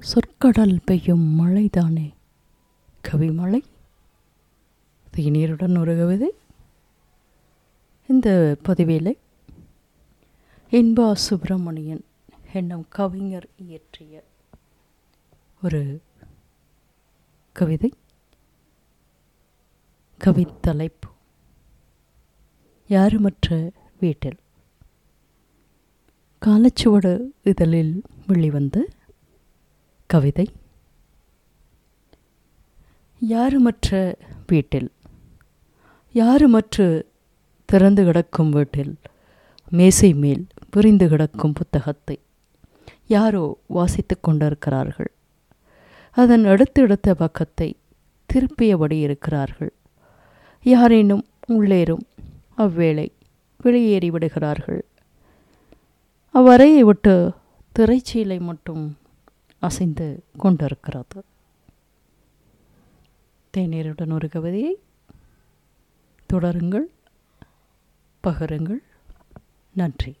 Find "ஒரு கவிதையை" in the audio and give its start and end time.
64.12-64.78